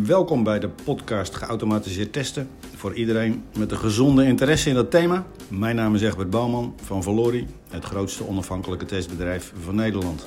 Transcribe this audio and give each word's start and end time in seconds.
Welkom 0.00 0.44
bij 0.44 0.58
de 0.58 0.68
podcast 0.68 1.34
Geautomatiseerd 1.34 2.12
Testen. 2.12 2.48
Voor 2.76 2.94
iedereen 2.94 3.44
met 3.58 3.70
een 3.70 3.78
gezonde 3.78 4.24
interesse 4.24 4.68
in 4.68 4.74
dat 4.74 4.90
thema. 4.90 5.26
Mijn 5.48 5.76
naam 5.76 5.94
is 5.94 6.02
Egbert 6.02 6.30
Bouwman 6.30 6.74
van 6.82 7.02
Valori, 7.02 7.46
het 7.70 7.84
grootste 7.84 8.26
onafhankelijke 8.26 8.84
testbedrijf 8.84 9.52
van 9.64 9.74
Nederland. 9.74 10.26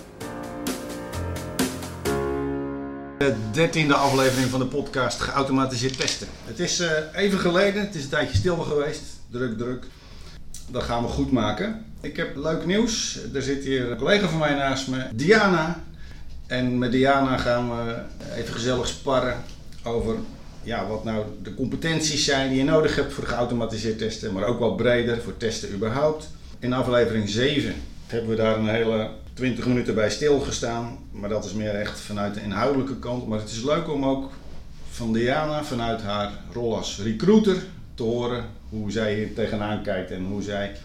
De 3.18 3.36
dertiende 3.52 3.94
aflevering 3.94 4.50
van 4.50 4.60
de 4.60 4.66
podcast 4.66 5.20
Geautomatiseerd 5.20 5.98
Testen. 5.98 6.28
Het 6.44 6.60
is 6.60 6.82
uh, 6.82 6.90
even 7.14 7.40
geleden, 7.40 7.82
het 7.82 7.96
is 7.96 8.04
een 8.04 8.10
tijdje 8.10 8.38
stil 8.38 8.58
geweest. 8.58 9.02
Druk, 9.30 9.58
druk. 9.58 9.86
Dat 10.70 10.84
gaan 10.84 11.04
we 11.04 11.10
goed 11.10 11.32
maken. 11.32 11.86
Ik 12.02 12.18
heb 12.18 12.36
leuk 12.36 12.66
nieuws. 12.66 13.20
Er 13.34 13.42
zit 13.42 13.64
hier 13.64 13.92
een 13.92 13.98
collega 13.98 14.28
van 14.28 14.40
mij 14.40 14.54
naast 14.54 14.88
me, 14.88 15.08
Diana. 15.14 15.84
En 16.48 16.78
met 16.78 16.92
Diana 16.92 17.38
gaan 17.38 17.70
we 17.70 18.02
even 18.36 18.54
gezellig 18.54 18.88
sparren 18.88 19.44
over 19.86 20.16
ja, 20.64 20.88
wat 20.88 21.04
nou 21.04 21.26
de 21.44 21.54
competenties 21.54 22.26
zijn 22.26 22.50
die 22.50 22.58
je 22.58 22.64
nodig 22.64 22.96
hebt 22.96 23.14
voor 23.14 23.24
geautomatiseerd 23.24 23.98
testen, 23.98 24.34
maar 24.34 24.44
ook 24.44 24.60
wat 24.60 24.78
breder 24.78 25.22
voor 25.22 25.38
testen 25.38 25.74
überhaupt. 25.74 26.30
In 26.60 26.74
aflevering 26.74 27.30
7 27.30 27.74
hebben 28.08 28.30
we 28.30 28.36
daar 28.36 28.58
een 28.58 28.68
hele 28.68 29.10
20 29.34 29.66
minuten 29.66 29.96
bij 29.96 30.10
stilgestaan, 30.10 30.98
maar 31.12 31.30
dat 31.30 31.46
is 31.46 31.54
meer 31.54 31.76
echt 31.76 32.00
vanuit 32.00 32.34
de 32.34 32.42
inhoudelijke 32.42 33.00
kant. 33.00 33.28
Maar 33.28 33.40
het 33.40 33.52
is 33.52 33.64
leuk 33.64 33.90
om 33.90 34.06
ook 34.06 34.32
van 34.90 35.14
Diana, 35.14 35.64
vanuit 35.64 36.02
haar 36.02 36.32
rol 36.54 36.76
als 36.76 37.00
recruiter, 37.04 37.64
te 37.94 38.04
horen 38.04 38.46
hoe 38.70 38.92
zij 38.92 39.16
hier 39.16 39.34
tegenaan 39.34 39.84
kijkt 39.84 40.12
en 40.12 40.26
hoe 40.26 40.42
zij 40.42 40.76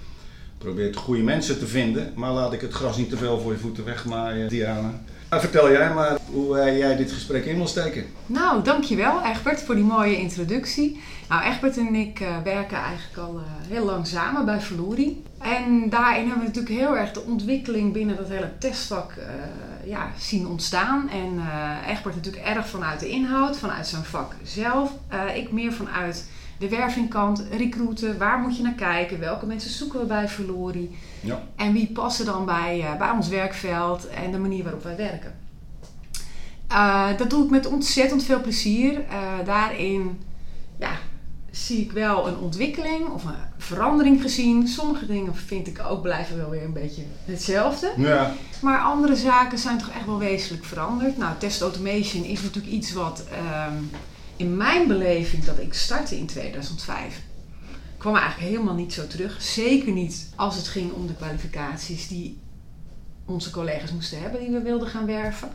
probeert 0.59 0.97
goede 0.97 1.23
mensen 1.23 1.59
te 1.59 1.67
vinden. 1.67 2.13
Maar 2.15 2.33
laat 2.33 2.53
ik 2.53 2.61
het 2.61 2.73
gras 2.73 2.97
niet 2.97 3.11
te 3.11 3.17
veel 3.17 3.41
voor 3.41 3.53
je 3.53 3.59
voeten 3.59 3.85
wegmaaien, 3.85 4.49
Diana. 4.49 5.03
Nou, 5.31 5.43
vertel 5.43 5.71
jij 5.71 5.95
maar 5.95 6.19
hoe 6.33 6.57
uh, 6.57 6.79
jij 6.79 6.97
dit 6.97 7.13
gesprek 7.13 7.45
in 7.45 7.57
wil 7.57 7.67
steken. 7.67 8.05
Nou, 8.27 8.63
dankjewel 8.63 9.25
Egbert 9.25 9.63
voor 9.63 9.75
die 9.75 9.85
mooie 9.85 10.17
introductie. 10.17 11.01
Nou, 11.29 11.45
Egbert 11.45 11.77
en 11.77 11.95
ik 11.95 12.21
uh, 12.21 12.29
werken 12.45 12.79
eigenlijk 12.79 13.19
al 13.19 13.35
uh, 13.35 13.43
heel 13.69 13.85
lang 13.85 14.07
samen 14.07 14.45
bij 14.45 14.61
Valori. 14.61 15.25
En 15.39 15.91
daarin 15.91 16.29
hebben 16.29 16.39
we 16.39 16.47
natuurlijk 16.47 16.75
heel 16.75 16.97
erg 16.97 17.13
de 17.13 17.23
ontwikkeling 17.23 17.93
binnen 17.93 18.17
dat 18.17 18.29
hele 18.29 18.59
testvak 18.59 19.13
ja, 19.85 20.11
zien 20.19 20.47
ontstaan. 20.47 21.09
En 21.11 21.41
Egbert 21.89 22.15
natuurlijk 22.15 22.45
erg 22.45 22.69
vanuit 22.69 23.01
de 23.01 23.09
inhoud, 23.09 23.59
vanuit 23.59 23.87
zijn 23.87 24.05
vak 24.05 24.35
zelf. 24.43 24.93
ik 25.35 25.53
meer 25.53 25.73
vanuit 25.73 26.25
de 26.61 26.69
wervingkant, 26.69 27.45
recruiten, 27.51 28.19
waar 28.19 28.39
moet 28.39 28.57
je 28.57 28.63
naar 28.63 28.73
kijken, 28.73 29.21
welke 29.21 29.47
mensen 29.47 29.71
zoeken 29.71 30.01
we 30.01 30.07
bij 30.07 30.29
Verlori 30.29 30.97
ja. 31.21 31.43
en 31.57 31.73
wie 31.73 31.93
passen 31.93 32.25
dan 32.25 32.45
bij, 32.45 32.79
uh, 32.79 32.97
bij 32.99 33.11
ons 33.11 33.29
werkveld 33.29 34.09
en 34.09 34.31
de 34.31 34.39
manier 34.39 34.63
waarop 34.63 34.83
wij 34.83 34.97
werken. 34.97 35.35
Uh, 36.73 37.17
dat 37.17 37.31
doe 37.31 37.45
ik 37.45 37.51
met 37.51 37.67
ontzettend 37.67 38.25
veel 38.25 38.41
plezier. 38.41 38.93
Uh, 38.93 39.45
daarin 39.45 40.21
ja, 40.79 40.93
zie 41.51 41.81
ik 41.81 41.93
wel 41.93 42.29
een 42.29 42.39
ontwikkeling 42.39 43.09
of 43.09 43.25
een 43.25 43.35
verandering 43.59 44.23
gezien. 44.23 44.69
Sommige 44.69 45.07
dingen 45.07 45.37
vind 45.37 45.67
ik 45.67 45.81
ook 45.89 46.03
blijven 46.03 46.37
wel 46.37 46.51
weer 46.51 46.65
een 46.65 46.73
beetje 46.73 47.03
hetzelfde. 47.25 47.93
Ja. 47.97 48.33
Maar 48.63 48.81
andere 48.81 49.17
zaken 49.17 49.59
zijn 49.59 49.79
toch 49.79 49.91
echt 49.91 50.07
wel 50.07 50.19
wezenlijk 50.19 50.65
veranderd. 50.65 51.17
Nou, 51.17 51.33
test 51.39 51.61
automation 51.61 52.25
is 52.25 52.43
natuurlijk 52.43 52.73
iets 52.73 52.93
wat 52.93 53.25
um, 53.69 53.91
in 54.41 54.57
mijn 54.57 54.87
beleving 54.87 55.45
dat 55.45 55.59
ik 55.59 55.75
startte 55.75 56.17
in 56.17 56.27
2005 56.27 57.21
kwam 57.99 58.17
eigenlijk 58.17 58.51
helemaal 58.51 58.75
niet 58.75 58.93
zo 58.93 59.07
terug. 59.07 59.43
Zeker 59.43 59.93
niet 59.93 60.29
als 60.37 60.57
het 60.57 60.69
ging 60.69 60.93
om 60.93 61.07
de 61.07 61.15
kwalificaties 61.15 62.09
die 62.09 62.41
onze 63.25 63.51
collega's 63.51 63.93
moesten 63.93 64.21
hebben 64.21 64.41
die 64.41 64.51
we 64.51 64.63
wilden 64.63 64.89
gaan 64.89 65.07
werven. 65.07 65.49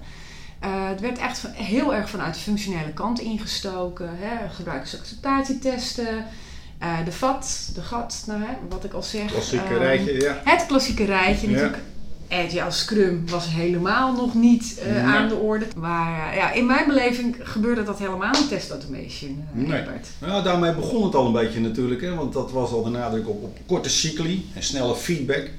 Uh, 0.63 0.87
het 0.87 0.99
werd 0.99 1.17
echt 1.17 1.47
heel 1.51 1.93
erg 1.93 2.09
vanuit 2.09 2.33
de 2.33 2.39
functionele 2.39 2.93
kant 2.93 3.19
ingestoken. 3.19 4.09
Hè? 4.11 4.49
Gebruikersacceptatietesten, 4.49 6.25
uh, 6.81 7.05
de 7.05 7.11
VAT, 7.11 7.71
de 7.73 7.81
GAT, 7.81 8.23
nou, 8.27 8.41
hè, 8.41 8.53
wat 8.69 8.83
ik 8.83 8.93
al 8.93 9.03
zeg. 9.03 9.31
Klassieke 9.31 9.73
um, 9.73 9.79
rijtje, 9.79 10.21
ja. 10.21 10.41
Het 10.43 10.65
klassieke 10.65 11.05
rijtje 11.05 11.49
ja. 11.49 11.53
natuurlijk. 11.53 11.83
Agile 12.29 12.71
Scrum 12.71 13.29
was 13.29 13.47
helemaal 13.49 14.13
nog 14.13 14.33
niet 14.33 14.79
uh, 14.79 14.93
nee. 14.93 15.01
aan 15.01 15.27
de 15.27 15.35
orde. 15.35 15.65
Maar 15.77 16.31
uh, 16.31 16.37
ja, 16.37 16.51
in 16.51 16.65
mijn 16.65 16.87
beleving 16.87 17.35
gebeurde 17.39 17.83
dat 17.83 17.99
helemaal 17.99 18.35
in 18.35 18.47
test 18.47 18.69
automation, 18.69 19.43
uh, 19.55 19.67
nee. 19.67 19.83
Nou, 20.19 20.43
daarmee 20.43 20.73
begon 20.73 21.03
het 21.03 21.15
al 21.15 21.25
een 21.25 21.31
beetje 21.31 21.59
natuurlijk, 21.59 22.01
hè, 22.01 22.15
want 22.15 22.33
dat 22.33 22.51
was 22.51 22.71
al 22.71 22.83
de 22.83 22.89
nadruk 22.89 23.29
op, 23.29 23.43
op 23.43 23.57
korte 23.65 23.89
cycli 23.89 24.45
en 24.53 24.63
snelle 24.63 24.95
feedback. 24.95 25.49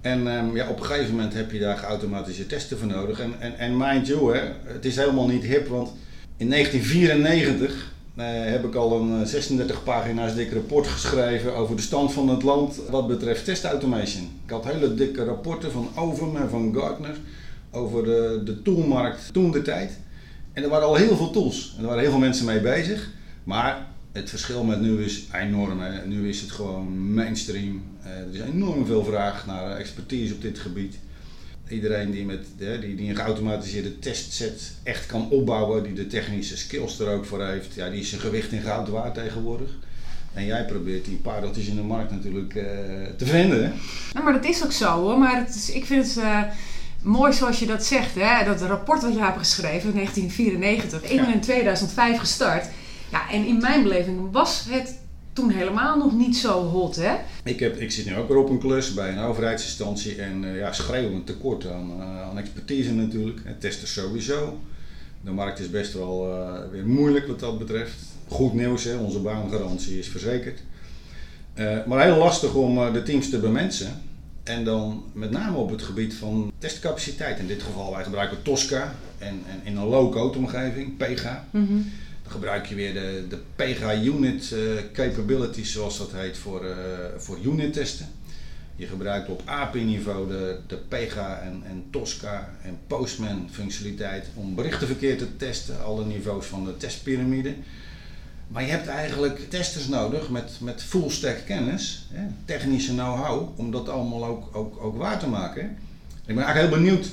En 0.00 0.26
um, 0.26 0.56
ja, 0.56 0.68
op 0.68 0.78
een 0.80 0.86
gegeven 0.86 1.14
moment 1.14 1.34
heb 1.34 1.52
je 1.52 1.58
daar 1.58 1.76
geautomatiseerde 1.76 2.54
testen 2.54 2.78
voor 2.78 2.86
nodig. 2.86 3.20
En, 3.20 3.34
en, 3.38 3.58
en 3.58 3.76
mind 3.76 4.06
you, 4.06 4.36
hè, 4.36 4.42
het 4.64 4.84
is 4.84 4.96
helemaal 4.96 5.26
niet 5.26 5.42
hip, 5.42 5.68
want 5.68 5.92
in 6.36 6.50
1994 6.50 7.70
uh, 7.70 7.76
heb 8.24 8.64
ik 8.64 8.74
al 8.74 9.00
een 9.00 9.26
36 9.26 9.82
pagina's 9.82 10.34
dik 10.34 10.52
rapport 10.52 10.86
geschreven 10.86 11.54
over 11.54 11.76
de 11.76 11.82
stand 11.82 12.12
van 12.12 12.28
het 12.28 12.42
land 12.42 12.80
wat 12.90 13.06
betreft 13.06 13.44
testautomation. 13.44 14.30
Ik 14.44 14.50
had 14.50 14.64
hele 14.64 14.94
dikke 14.94 15.24
rapporten 15.24 15.72
van 15.72 15.88
Ovum 15.94 16.36
en 16.36 16.48
van 16.48 16.74
Gartner 16.74 17.16
over 17.70 18.04
de, 18.04 18.40
de 18.44 18.62
toolmarkt 18.62 19.32
toen 19.32 19.50
de 19.50 19.62
tijd. 19.62 19.98
En 20.52 20.62
er 20.62 20.68
waren 20.68 20.86
al 20.86 20.94
heel 20.94 21.16
veel 21.16 21.30
tools 21.30 21.74
en 21.76 21.82
er 21.82 21.86
waren 21.86 22.02
heel 22.02 22.10
veel 22.10 22.20
mensen 22.20 22.46
mee 22.46 22.60
bezig. 22.60 23.10
Maar 23.44 23.86
het 24.12 24.30
verschil 24.30 24.64
met 24.64 24.80
nu 24.80 25.04
is 25.04 25.24
enorm. 25.32 25.80
Nu 26.06 26.28
is 26.28 26.40
het 26.40 26.50
gewoon 26.50 27.12
mainstream. 27.14 27.82
Uh, 28.04 28.10
er 28.10 28.34
is 28.34 28.40
enorm 28.40 28.86
veel 28.86 29.04
vraag 29.04 29.46
naar 29.46 29.76
expertise 29.76 30.34
op 30.34 30.42
dit 30.42 30.58
gebied 30.58 30.96
iedereen 31.68 32.10
die, 32.10 32.24
met, 32.24 32.46
die, 32.56 32.94
die 32.94 33.08
een 33.08 33.16
geautomatiseerde 33.16 33.98
testset 33.98 34.72
echt 34.82 35.06
kan 35.06 35.30
opbouwen, 35.30 35.82
die 35.82 35.92
de 35.92 36.06
technische 36.06 36.56
skills 36.56 36.98
er 36.98 37.08
ook 37.08 37.24
voor 37.24 37.46
heeft, 37.46 37.74
ja, 37.74 37.90
die 37.90 38.00
is 38.00 38.08
zijn 38.08 38.20
gewicht 38.20 38.52
in 38.52 38.62
goud 38.62 38.88
waard 38.88 39.14
tegenwoordig. 39.14 39.70
En 40.32 40.44
jij 40.44 40.64
probeert 40.64 41.04
die 41.04 41.16
pareltjes 41.16 41.66
in 41.66 41.76
de 41.76 41.82
markt 41.82 42.10
natuurlijk 42.10 42.54
uh, 42.54 42.64
te 43.16 43.26
vinden. 43.26 43.64
Hè? 43.64 43.70
Nou, 44.12 44.24
maar 44.24 44.32
dat 44.32 44.44
is 44.44 44.64
ook 44.64 44.72
zo 44.72 45.00
hoor. 45.00 45.18
Maar 45.18 45.44
het 45.44 45.54
is, 45.54 45.70
ik 45.70 45.84
vind 45.84 46.06
het 46.06 46.16
uh, 46.16 46.42
mooi 47.02 47.32
zoals 47.32 47.58
je 47.58 47.66
dat 47.66 47.84
zegt. 47.84 48.14
Hè? 48.14 48.44
Dat 48.44 48.60
rapport 48.60 49.02
wat 49.02 49.12
je 49.12 49.20
hebt 49.20 49.38
geschreven 49.38 49.88
in 49.88 49.94
1994, 49.94 51.10
ik 51.10 51.20
ben 51.20 51.32
in 51.32 51.40
2005 51.40 52.18
gestart. 52.18 52.66
Ja, 53.10 53.30
en 53.30 53.46
in 53.46 53.58
mijn 53.60 53.82
beleving 53.82 54.32
was 54.32 54.64
het 54.68 54.98
toen 55.36 55.50
helemaal 55.50 55.98
nog 55.98 56.12
niet 56.12 56.36
zo 56.36 56.62
hot, 56.62 56.96
hè? 56.96 57.16
Ik, 57.44 57.60
heb, 57.60 57.76
ik 57.76 57.90
zit 57.90 58.06
nu 58.06 58.16
ook 58.16 58.28
weer 58.28 58.36
op 58.36 58.50
een 58.50 58.58
klus 58.58 58.94
bij 58.94 59.12
een 59.12 59.18
overheidsinstantie 59.18 60.22
en 60.22 60.42
uh, 60.42 60.58
ja, 60.58 60.72
schreeuwend 60.72 61.26
tekort 61.26 61.66
aan, 61.66 61.90
uh, 61.98 62.22
aan 62.22 62.38
expertise 62.38 62.92
natuurlijk. 62.92 63.40
En 63.44 63.58
testen 63.58 63.88
sowieso. 63.88 64.60
De 65.20 65.30
markt 65.30 65.58
is 65.58 65.70
best 65.70 65.92
wel 65.92 66.28
uh, 66.28 66.70
weer 66.70 66.86
moeilijk 66.86 67.26
wat 67.26 67.40
dat 67.40 67.58
betreft. 67.58 67.94
Goed 68.28 68.54
nieuws, 68.54 68.84
hè? 68.84 68.96
onze 68.96 69.18
baangarantie 69.18 69.98
is 69.98 70.08
verzekerd. 70.08 70.60
maar 71.86 72.04
heel 72.04 72.16
lastig 72.16 72.54
om 72.54 72.92
de 72.92 73.02
teams 73.02 73.30
te 73.30 73.38
bemensen. 73.38 74.02
En 74.42 74.64
dan 74.64 75.04
met 75.12 75.30
name 75.30 75.56
op 75.56 75.70
het 75.70 75.82
gebied 75.82 76.14
van 76.14 76.52
testcapaciteit. 76.58 77.38
In 77.38 77.46
dit 77.46 77.62
geval, 77.62 77.92
wij 77.94 78.04
gebruiken 78.04 78.42
Tosca 78.42 78.94
en, 79.18 79.42
en 79.46 79.60
in 79.64 79.76
een 79.76 79.86
low-code 79.86 80.38
omgeving, 80.38 80.96
PEGA. 80.96 81.46
Mm 81.50 81.66
-hmm. 81.66 81.92
Gebruik 82.28 82.66
je 82.66 82.74
weer 82.74 82.92
de, 82.92 83.24
de 83.28 83.38
PEGA 83.56 83.94
unit 83.94 84.50
uh, 84.50 84.60
capabilities, 84.92 85.72
zoals 85.72 85.98
dat 85.98 86.12
heet, 86.12 86.38
voor, 86.38 86.64
uh, 86.64 86.74
voor 87.16 87.38
unit 87.44 87.72
testen. 87.72 88.06
Je 88.76 88.86
gebruikt 88.86 89.28
op 89.28 89.42
API-niveau 89.44 90.28
de, 90.28 90.58
de 90.66 90.76
PEGA 90.76 91.40
en, 91.40 91.62
en 91.66 91.84
Tosca 91.90 92.50
en 92.62 92.78
Postman 92.86 93.48
functionaliteit 93.50 94.26
om 94.34 94.54
berichtenverkeer 94.54 95.18
te 95.18 95.36
testen, 95.36 95.84
alle 95.84 96.04
niveaus 96.04 96.46
van 96.46 96.64
de 96.64 96.76
testpyramide. 96.76 97.54
Maar 98.48 98.62
je 98.62 98.70
hebt 98.70 98.86
eigenlijk 98.86 99.50
testers 99.50 99.88
nodig 99.88 100.30
met, 100.30 100.50
met 100.60 100.82
full 100.82 101.10
stack 101.10 101.36
kennis, 101.46 102.08
hè, 102.12 102.26
technische 102.44 102.92
know-how, 102.92 103.58
om 103.58 103.70
dat 103.70 103.88
allemaal 103.88 104.24
ook, 104.24 104.56
ook, 104.56 104.82
ook 104.84 104.96
waar 104.96 105.18
te 105.18 105.28
maken. 105.28 105.64
Ik 106.26 106.34
ben 106.34 106.44
eigenlijk 106.44 106.74
heel 106.74 106.82
benieuwd 106.82 107.08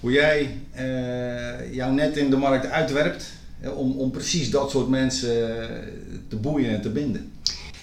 hoe 0.00 0.12
jij 0.12 0.56
uh, 0.76 1.74
jouw 1.74 1.90
net 1.90 2.16
in 2.16 2.30
de 2.30 2.36
markt 2.36 2.66
uitwerpt 2.66 3.24
om, 3.62 3.92
om 3.92 4.10
precies 4.10 4.50
dat 4.50 4.70
soort 4.70 4.88
mensen 4.88 5.60
eh, 5.60 5.76
te 6.28 6.36
boeien 6.36 6.70
en 6.70 6.80
te 6.80 6.90
binden. 6.90 7.32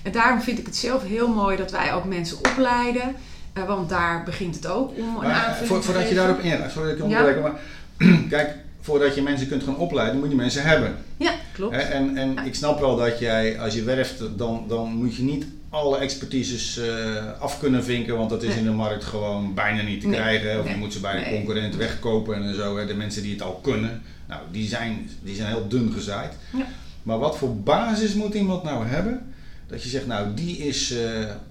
En 0.04 0.12
daarom 0.12 0.42
vind 0.42 0.60
ik 0.60 0.66
het 0.66 0.76
zelf 0.76 1.04
heel 1.04 1.28
mooi 1.28 1.58
dat 1.58 1.72
wij 1.72 1.94
ook 1.94 2.06
mensen 2.06 2.38
opleiden. 2.38 3.16
Uh, 3.58 3.68
want 3.68 3.90
daar 3.90 4.24
begint 4.24 4.56
het 4.56 4.68
ook 4.68 4.92
om 4.98 5.16
een 5.16 5.32
aanvulling 5.32 5.68
voor, 5.68 5.84
Voordat 5.84 6.10
je 6.10 6.16
daarop 6.16 6.40
ingaat, 6.40 6.72
sorry 6.72 6.98
dat 6.98 7.28
ik 7.28 7.42
maar 7.42 7.60
kijk, 8.30 8.56
voordat 8.82 9.16
je 9.16 9.22
mensen 9.22 9.48
kunt 9.48 9.64
gaan 9.64 9.78
opleiden, 9.78 10.20
moet 10.20 10.30
je 10.30 10.36
mensen 10.36 10.64
hebben. 10.64 10.96
Ja, 11.18 11.32
klopt. 11.54 11.76
En, 11.76 12.18
en 12.18 12.34
ja. 12.34 12.44
ik 12.44 12.56
snap 12.56 12.80
wel 12.80 12.96
dat 12.96 13.20
jij, 13.20 13.60
als 13.60 13.74
je 13.74 13.84
werft, 13.84 14.24
dan, 14.38 14.66
dan 14.68 14.94
moet 14.94 15.16
je 15.16 15.24
niet 15.24 15.46
alle 15.76 15.98
expertises 15.98 16.78
uh, 16.78 17.40
af 17.40 17.60
kunnen 17.60 17.84
vinken, 17.84 18.18
want 18.18 18.30
dat 18.30 18.44
is 18.44 18.56
in 18.56 18.64
de 18.64 18.72
markt 18.72 19.04
gewoon 19.04 19.54
bijna 19.54 19.82
niet 19.82 20.02
te 20.02 20.08
nee. 20.08 20.20
krijgen. 20.20 20.60
Of 20.60 20.66
nee. 20.66 20.74
je 20.74 20.80
moet 20.80 20.94
ze 20.94 21.00
bij 21.00 21.18
een 21.18 21.34
concurrent 21.36 21.76
wegkopen 21.76 22.44
en 22.44 22.56
zo. 22.56 22.78
Hè. 22.78 22.86
De 22.86 22.96
mensen 22.96 23.22
die 23.22 23.32
het 23.32 23.42
al 23.42 23.60
kunnen, 23.64 24.02
nou, 24.28 24.42
die 24.52 24.68
zijn, 24.68 25.10
die 25.24 25.36
zijn 25.36 25.48
heel 25.48 25.68
dun 25.68 25.92
gezaaid. 25.92 26.34
Ja. 26.58 26.66
Maar 27.04 27.20
wat 27.20 27.38
voor 27.38 27.56
basis 27.56 28.14
moet 28.14 28.34
iemand 28.34 28.64
nou 28.64 28.86
hebben? 28.86 29.34
Dat 29.68 29.84
je 29.84 29.90
zegt, 29.90 30.08
nou, 30.08 30.34
die 30.34 30.58
is 30.58 30.92
uh, 30.92 31.00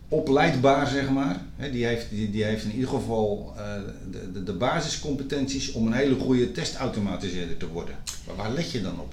opleidbaar, 0.08 0.86
zeg 0.86 1.10
maar. 1.10 1.40
He, 1.56 1.70
die, 1.70 1.84
heeft, 1.84 2.10
die, 2.10 2.30
die 2.30 2.44
heeft 2.44 2.64
in 2.64 2.72
ieder 2.72 2.88
geval 2.88 3.54
uh, 3.56 3.62
de, 4.10 4.32
de, 4.32 4.42
de, 4.42 4.52
basiscompetenties 4.52 5.72
om 5.72 5.86
een 5.86 5.92
hele 5.92 6.14
goede 6.14 6.52
testautomatiseerder 6.52 7.56
te 7.56 7.68
worden. 7.68 7.94
Maar 8.26 8.36
waar 8.36 8.52
let 8.52 8.70
je 8.70 8.82
dan 8.82 9.00
op? 9.00 9.12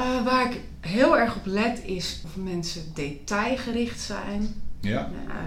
Uh, 0.00 0.24
waar 0.24 0.50
ik 0.50 0.60
heel 0.80 1.18
erg 1.18 1.36
op 1.36 1.46
let 1.46 1.80
is 1.84 2.20
of 2.24 2.36
mensen 2.36 2.82
detailgericht 2.94 4.00
zijn. 4.00 4.54
Ja. 4.80 5.10
Nou, 5.26 5.46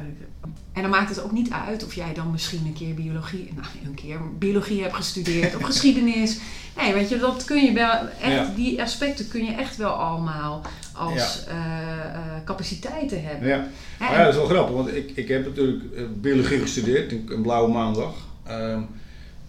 en 0.73 0.81
dan 0.81 0.91
maakt 0.91 1.09
het 1.09 1.23
ook 1.23 1.31
niet 1.31 1.51
uit 1.51 1.85
of 1.85 1.93
jij 1.95 2.13
dan 2.13 2.31
misschien 2.31 2.65
een 2.65 2.73
keer 2.73 2.93
biologie, 2.93 3.51
nou 3.55 3.67
een 3.85 3.93
keer 3.93 4.19
biologie 4.37 4.81
hebt 4.81 4.95
gestudeerd 4.95 5.55
of 5.55 5.63
geschiedenis. 5.73 6.39
Nee, 6.77 6.93
weet 6.93 7.09
je, 7.09 7.17
dat 7.17 7.43
kun 7.43 7.63
je 7.63 7.73
wel, 7.73 7.91
echt, 8.21 8.55
die 8.55 8.81
aspecten 8.81 9.27
kun 9.27 9.45
je 9.45 9.51
echt 9.51 9.77
wel 9.77 9.91
allemaal 9.91 10.61
als 10.93 11.43
ja. 11.45 11.53
uh, 11.53 12.43
capaciteiten 12.45 13.23
hebben. 13.23 13.47
Ja. 13.47 13.67
Maar 13.99 14.11
ja, 14.11 14.23
dat 14.23 14.33
is 14.33 14.39
wel 14.39 14.49
grappig, 14.49 14.75
want 14.75 14.95
ik, 14.95 15.11
ik 15.15 15.27
heb 15.27 15.45
natuurlijk 15.45 15.83
biologie 16.21 16.59
gestudeerd, 16.59 17.11
een, 17.11 17.41
blauwe 17.41 17.71
maandag. 17.71 18.13
Um, 18.49 18.87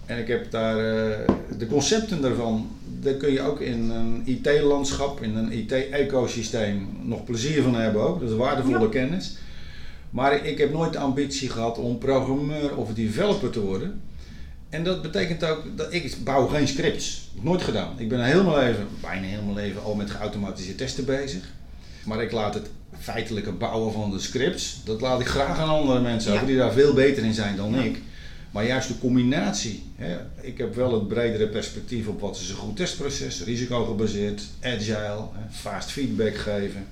en 0.07 0.19
ik 0.19 0.29
heb 0.29 0.51
daar 0.51 0.77
de 1.59 1.67
concepten 1.69 2.23
daarvan, 2.23 2.71
daar 3.05 3.15
kun 3.15 3.33
je 3.33 3.41
ook 3.41 3.61
in 3.61 3.91
een 3.91 4.23
IT-landschap, 4.25 5.23
in 5.23 5.37
een 5.37 5.53
IT-ecosysteem 5.53 6.89
nog 7.03 7.25
plezier 7.25 7.63
van 7.63 7.75
hebben 7.75 8.03
ook. 8.03 8.21
Dat 8.21 8.31
is 8.31 8.37
waardevolle 8.37 8.89
kennis. 8.89 9.37
Maar 10.11 10.47
ik 10.47 10.59
heb 10.59 10.73
nooit 10.73 10.93
de 10.93 10.99
ambitie 10.99 11.49
gehad 11.49 11.79
om 11.79 11.99
programmeur 11.99 12.77
of 12.77 12.95
developer 12.95 13.51
te 13.51 13.61
worden. 13.61 14.01
En 14.69 14.85
dat 14.85 15.03
betekent 15.03 15.45
ook 15.45 15.63
dat 15.77 15.93
ik 15.93 16.17
bouw 16.25 16.47
geen 16.47 16.69
scripts. 16.69 17.31
Nooit 17.41 17.63
gedaan. 17.63 17.95
Ik 17.97 18.09
ben 18.09 18.25
heel 18.25 18.45
mijn 18.45 18.57
leven, 18.57 18.87
bijna 19.01 19.27
heel 19.27 19.43
mijn 19.43 19.55
leven, 19.55 19.83
al 19.83 19.95
met 19.95 20.11
geautomatiseerde 20.11 20.79
testen 20.79 21.05
bezig. 21.05 21.43
Maar 22.05 22.23
ik 22.23 22.33
laat 22.33 22.55
het 22.55 22.71
feitelijke 22.99 23.53
bouwen 23.53 23.93
van 23.93 24.11
de 24.11 24.19
scripts, 24.19 24.81
dat 24.85 25.01
laat 25.01 25.21
ik 25.21 25.27
graag 25.27 25.59
aan 25.59 25.69
andere 25.69 26.01
mensen 26.01 26.33
over 26.33 26.47
die 26.47 26.57
daar 26.57 26.73
veel 26.73 26.95
beter 26.95 27.25
in 27.25 27.35
zijn 27.35 27.57
dan 27.57 27.75
ik. 27.75 27.99
Maar 28.55 28.67
juist 28.67 28.89
de 28.89 28.99
combinatie. 28.99 29.83
Hè, 29.97 30.17
ik 30.41 30.59
heb 30.59 30.75
wel 30.75 30.93
het 30.93 31.09
bredere 31.09 31.49
perspectief 31.49 32.07
op 32.07 32.21
wat 32.21 32.37
is 32.37 32.49
een 32.49 32.57
goed 32.57 32.77
testproces, 32.77 33.45
risicogebaseerd, 33.45 34.43
agile, 34.63 35.29
fast 35.51 35.91
feedback 35.91 36.37
geven, 36.37 36.87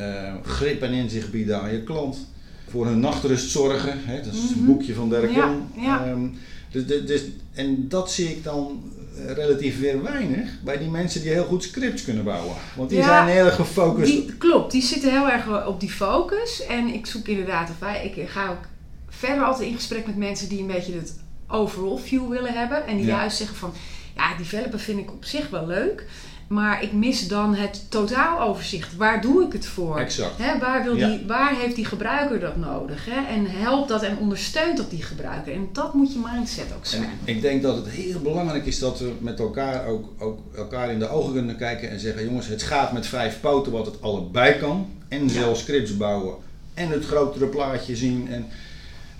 uh, 0.00 0.34
grip 0.42 0.82
en 0.82 0.92
inzicht 0.92 1.30
bieden 1.30 1.60
aan 1.60 1.72
je 1.72 1.82
klant 1.82 2.26
voor 2.68 2.86
hun 2.86 3.00
nachtrust 3.00 3.50
zorgen. 3.50 4.00
Hè? 4.04 4.22
Dat 4.22 4.32
is 4.32 4.40
mm 4.40 4.58
een 4.58 4.64
boekje 4.64 4.94
van 4.94 5.08
Dirk 5.08 5.30
ja, 5.30 5.56
ja. 5.76 6.06
Ehm, 6.06 6.28
dus, 6.70 6.86
dus, 6.86 7.22
en 7.52 7.88
dat 7.88 8.10
zie 8.10 8.28
ik 8.28 8.44
dan 8.44 8.82
eh, 9.16 9.32
relatief 9.34 9.80
weer 9.80 10.02
weinig 10.02 10.50
bij 10.64 10.78
die 10.78 10.90
mensen 10.90 11.22
die 11.22 11.30
heel 11.30 11.44
goed 11.44 11.62
scripts 11.62 12.04
kunnen 12.04 12.24
bouwen. 12.24 12.56
Want 12.76 12.90
die 12.90 13.02
zijn 13.02 13.28
heel 13.28 13.44
erg 13.44 13.54
gefocust. 13.54 14.12
Die, 14.12 14.36
klopt, 14.36 14.72
die 14.72 14.82
zitten 14.82 15.10
heel 15.10 15.30
erg 15.30 15.66
op 15.66 15.80
die 15.80 15.90
focus. 15.90 16.66
En 16.66 16.86
ik 16.86 17.06
zoek 17.06 17.28
inderdaad, 17.28 17.70
of 17.70 17.78
wij, 17.78 18.12
ik 18.14 18.28
ga 18.28 18.50
ook 18.50 18.70
verder 19.18 19.44
altijd 19.44 19.68
in 19.68 19.74
gesprek 19.74 20.06
met 20.06 20.16
mensen 20.16 20.48
die 20.48 20.60
een 20.60 20.66
beetje 20.66 20.94
het 20.94 21.20
overall 21.48 21.98
view 21.98 22.28
willen 22.28 22.52
hebben. 22.52 22.86
En 22.86 22.96
die 22.96 23.06
juist 23.06 23.36
zeggen 23.36 23.56
van, 23.56 23.72
ja, 24.16 24.36
developer 24.36 24.78
vind 24.78 24.98
ik 24.98 25.10
op 25.10 25.24
zich 25.24 25.50
wel 25.50 25.66
leuk. 25.66 26.06
Maar 26.46 26.82
ik 26.82 26.92
mis 26.92 27.28
dan 27.28 27.54
het 27.54 27.90
totaaloverzicht. 27.90 28.96
Waar 28.96 29.20
doe 29.20 29.44
ik 29.46 29.52
het 29.52 29.66
voor? 29.66 29.98
Exact. 29.98 30.58
waar, 30.60 30.82
wil 30.84 30.94
die, 30.94 31.24
waar 31.26 31.56
heeft 31.56 31.76
die 31.76 31.84
gebruiker 31.84 32.40
dat 32.40 32.56
nodig? 32.56 33.08
En 33.08 33.46
helpt 33.46 33.88
dat 33.88 34.02
en 34.02 34.18
ondersteunt 34.18 34.76
dat 34.76 34.90
die 34.90 35.02
gebruiker? 35.02 35.52
En 35.52 35.68
dat 35.72 35.94
moet 35.94 36.12
je 36.12 36.20
mindset 36.32 36.66
ook 36.76 36.86
zijn. 36.86 37.08
ik 37.24 37.40
denk 37.40 37.62
dat 37.62 37.76
het 37.76 37.88
heel 37.88 38.20
belangrijk 38.20 38.66
is 38.66 38.78
dat 38.78 38.98
we 38.98 39.12
met 39.18 39.38
elkaar 39.38 39.86
ook, 39.86 40.08
ook 40.18 40.38
elkaar 40.56 40.90
in 40.90 40.98
de 40.98 41.08
ogen 41.08 41.32
kunnen 41.32 41.56
kijken 41.56 41.90
en 41.90 42.00
zeggen: 42.00 42.24
jongens, 42.24 42.46
het 42.46 42.62
gaat 42.62 42.92
met 42.92 43.06
vijf 43.06 43.40
poten 43.40 43.72
wat 43.72 43.86
het 43.86 44.02
allebei 44.02 44.58
kan. 44.58 44.86
En 45.08 45.30
zelfs 45.30 45.60
scripts 45.60 45.96
bouwen. 45.96 46.34
En 46.74 46.90
het 46.90 47.04
grotere 47.04 47.46
plaatje 47.46 47.96
zien. 47.96 48.28
En 48.30 48.46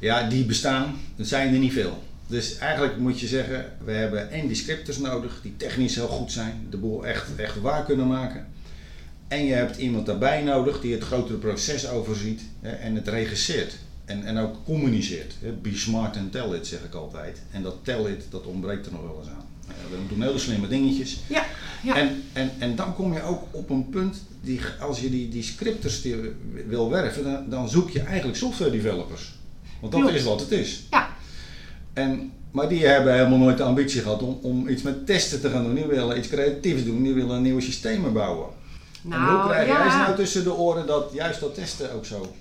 ja, 0.03 0.29
die 0.29 0.45
bestaan. 0.45 0.95
Er 1.17 1.27
zijn 1.27 1.53
er 1.53 1.59
niet 1.59 1.73
veel. 1.73 2.03
Dus 2.27 2.59
eigenlijk 2.59 2.99
moet 2.99 3.21
je 3.21 3.27
zeggen, 3.27 3.73
we 3.85 3.93
hebben 3.93 4.31
en 4.31 4.47
die 4.47 4.57
scripters 4.57 4.99
nodig 4.99 5.41
die 5.43 5.57
technisch 5.57 5.95
heel 5.95 6.09
goed 6.09 6.33
zijn, 6.33 6.67
de 6.71 6.77
boel 6.77 7.07
echt, 7.07 7.37
echt 7.37 7.61
waar 7.61 7.85
kunnen 7.85 8.07
maken. 8.07 8.47
En 9.29 9.45
je 9.45 9.53
hebt 9.53 9.77
iemand 9.77 10.07
daarbij 10.07 10.43
nodig 10.43 10.81
die 10.81 10.93
het 10.93 11.03
grotere 11.03 11.39
proces 11.39 11.89
overziet 11.89 12.41
hè, 12.61 12.71
en 12.71 12.95
het 12.95 13.09
regisseert. 13.09 13.75
En, 14.05 14.25
en 14.25 14.39
ook 14.39 14.65
communiceert. 14.65 15.35
Hè. 15.41 15.53
Be 15.53 15.77
smart 15.77 16.17
and 16.17 16.33
tell 16.33 16.55
it, 16.55 16.67
zeg 16.67 16.85
ik 16.85 16.95
altijd. 16.95 17.39
En 17.51 17.63
dat 17.63 17.77
tell 17.83 18.05
it, 18.05 18.25
dat 18.31 18.47
ontbreekt 18.47 18.87
er 18.87 18.93
nog 18.93 19.03
wel 19.03 19.19
eens 19.19 19.29
aan. 19.29 19.47
We 19.91 19.97
doen 20.09 20.23
hele 20.23 20.39
slimme 20.39 20.69
dingetjes. 20.69 21.19
Ja, 21.27 21.47
ja. 21.83 21.97
En, 21.97 22.23
en, 22.33 22.51
en 22.59 22.77
dan 22.77 22.95
kom 22.95 23.13
je 23.13 23.23
ook 23.23 23.43
op 23.51 23.71
een 23.71 23.89
punt, 23.89 24.23
die, 24.41 24.61
als 24.81 25.01
je 25.01 25.11
die, 25.11 25.29
die 25.29 25.43
scripters 25.43 26.03
die 26.03 26.17
wil 26.67 26.91
werven, 26.91 27.25
dan, 27.25 27.49
dan 27.49 27.69
zoek 27.69 27.91
je 27.91 28.01
eigenlijk 28.01 28.39
software 28.39 28.71
developers. 28.71 29.41
Want 29.83 30.05
dat 30.05 30.15
is 30.15 30.25
wat 30.25 30.41
het 30.41 30.51
is. 30.51 30.87
Ja. 30.91 31.09
En, 31.93 32.33
maar 32.51 32.69
die 32.69 32.87
hebben 32.87 33.15
helemaal 33.15 33.39
nooit 33.39 33.57
de 33.57 33.63
ambitie 33.63 34.01
gehad 34.01 34.23
om, 34.23 34.39
om 34.43 34.69
iets 34.69 34.83
met 34.83 35.07
testen 35.07 35.41
te 35.41 35.51
gaan 35.51 35.65
doen. 35.65 35.75
Die 35.75 35.87
willen 35.87 36.19
iets 36.19 36.29
creatiefs 36.29 36.85
doen, 36.85 37.03
die 37.03 37.15
willen 37.15 37.43
nieuwe 37.43 37.61
systemen 37.61 38.13
bouwen. 38.13 38.49
Nou, 39.03 39.23
en 39.23 39.35
hoe 39.35 39.49
krijg 39.49 39.67
jij 39.67 39.77
ja. 39.77 40.03
nou 40.03 40.17
tussen 40.17 40.45
de 40.45 40.55
oren 40.55 40.87
dat 40.87 41.11
juist 41.13 41.41
dat 41.41 41.55
testen 41.55 41.93
ook 41.93 42.05
zo? 42.05 42.35